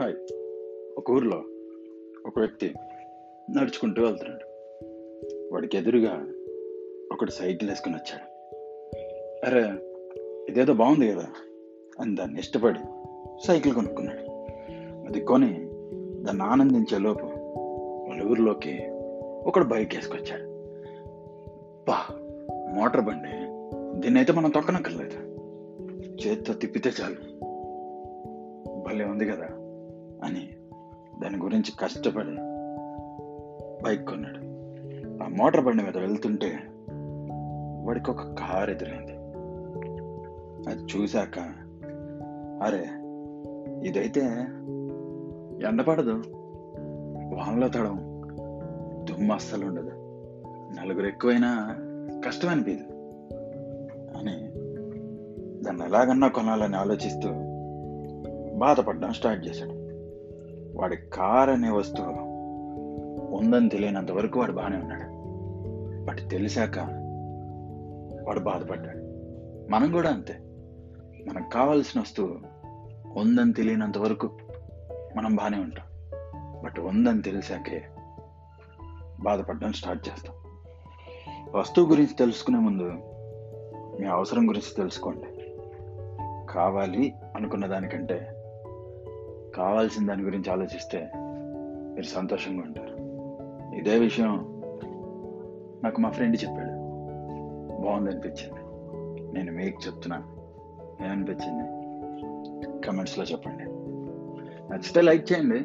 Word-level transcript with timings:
Hi. 0.00 0.14
ఒక 0.98 1.10
ఊర్లో 1.10 1.36
ఒక 2.26 2.38
వ్యక్తి 2.38 2.74
నడుచుకుంటూ 3.50 4.02
వెళ్తున్నాడు. 4.02 4.44
వాడికి 5.52 5.76
ఎదురుగా 5.76 6.26
ఒకడు 7.12 7.30
సైకిల్ 7.30 7.70
వేసుకుని 7.70 7.94
వచ్చాడు. 7.94 8.24
అరే 9.46 9.62
ఇదేదో 10.48 10.72
బాగుంది 10.72 11.12
కదా 11.12 11.26
అని 12.00 12.14
దాన్ని 12.14 12.38
ఇష్టపడి 12.38 12.78
సైకిల్ 13.46 13.74
కొనుక్కున్నాడు. 13.74 14.18
అది 15.06 15.20
కొని 15.20 15.70
దాన్ని 16.22 16.42
ఆనందించే 16.42 16.98
లోపు 16.98 17.26
వాళ్ళ 18.08 18.22
ఊరిలోకి 18.22 18.78
ఒకడు 19.46 19.64
బైక్ 19.64 19.94
వేసుకొచ్చాడు. 19.94 20.42
బా 21.88 22.06
మోటార్ 22.74 23.04
బండి. 23.04 23.32
దీన్ని 24.00 24.20
అయితే 24.20 24.32
మనం 24.32 24.50
తొక్కనక్కర్లేదు. 24.50 25.36
చేత్తో 26.26 26.52
తిప్పితే 26.52 26.90
చాలు. 27.02 27.38
భలే 28.88 29.04
ఉంది 29.04 29.26
కదా. 29.26 29.57
అని 30.24 30.48
దాని 31.22 31.36
గురించి 31.36 31.72
కష్టపడి 31.80 32.36
బైక్ 33.84 34.08
కొన్నాడు. 34.08 34.38
ఆ 35.24 35.28
మోటార్ 35.28 35.64
బండి 35.64 35.82
మీద 35.82 35.96
వెళ్తుంటే 35.96 36.58
వాడికి 37.86 38.10
ఒక 38.10 38.22
కారు 38.22 38.70
ఎదురైంది. 38.70 39.12
అది 40.70 40.82
చూశాక 40.82 41.38
అరే 42.62 42.86
ఇదైతే 43.88 44.20
ఎండపడదు. 45.66 46.22
వానలో 47.34 47.68
తడం 47.68 47.96
దుమ్ము 49.04 49.34
అస్సలు 49.34 49.66
ఉండదు. 49.66 49.90
నలుగురు 50.80 51.06
ఎక్కువైనా 51.06 51.76
కష్టం 52.26 52.48
అనిపించదు 52.48 52.92
అని 54.18 54.48
దాన్ని 55.64 55.84
ఎలాగన్నా 55.84 56.28
కొనాలని 56.28 56.76
ఆలోచిస్తూ 56.76 57.28
బాధపడడం 58.58 59.12
స్టార్ట్ 59.12 59.48
చేశాడు. 59.48 59.77
వాడి 60.78 60.96
కార్ 60.96 61.50
అనే 61.50 61.70
వస్తువు 61.70 62.08
ఉందని 63.36 63.68
తెలియనంత 63.68 64.10
వరకు 64.10 64.40
వాడు 64.40 64.52
బాగానే 64.52 64.76
ఉన్నాడు. 64.76 65.18
బట్ 66.04 66.30
తెలిసాక 66.30 66.78
వాడు 68.26 68.40
బాధపడ్డాడు. 68.40 68.98
మనం 69.70 69.92
కూడా 69.92 70.10
అంతే. 70.10 70.38
మనకు 71.28 71.50
కావాల్సిన 71.50 72.00
వస్తువు 72.00 72.38
ఉందని 73.18 73.52
తెలియనంత 73.52 73.98
వరకు 73.98 74.30
మనం 75.16 75.36
బాగానే 75.36 75.58
ఉంటాం. 75.58 75.86
బట్ 76.64 76.80
ఉందని 76.80 77.22
తెలిసాకే 77.22 77.82
బాధపడడం 79.20 79.72
స్టార్ట్ 79.72 80.08
చేస్తాం. 80.08 80.34
వస్తువు 81.54 81.88
గురించి 81.88 82.14
తెలుసుకునే 82.14 82.58
ముందు 82.58 82.92
మీ 84.00 84.06
అవసరం 84.06 84.48
గురించి 84.48 84.74
తెలుసుకోండి. 84.76 85.54
కావాలి 86.52 87.14
అనుకున్న 87.36 87.66
దానికంటే 87.66 88.37
కావాల్సిన 89.58 90.06
దాని 90.06 90.22
గురించి 90.22 90.50
ఆలోచిస్తే 90.50 91.10
మీరు 91.16 92.06
సంతోషంగా 92.06 92.62
ఉంటారు. 92.62 92.96
ఇదే 93.74 93.98
విషయం 93.98 94.62
నాకు 95.84 96.00
మా 96.00 96.10
ఫ్రెండ్ 96.10 96.36
చెప్పాడు. 96.36 96.70
బాగుంది 97.82 98.10
అనిపించింది 98.10 98.60
నేను 99.34 99.52
మీకు 99.52 99.86
చెప్తున్నాను 99.86 100.24
ఏమనిపించింది? 101.06 101.64
కమెంట్స్లో 102.86 103.24
చెప్పండి. 103.24 103.64
నచ్చితే 104.72 105.00
లైక్ 105.00 105.32
చేయండి 105.32 105.64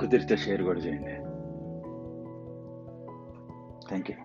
కుదిరితే 0.00 0.36
షేర్ 0.36 0.62
కూడా 0.62 0.80
చేయండి. 0.80 1.14
Thank 3.88 4.10
you 4.10 4.16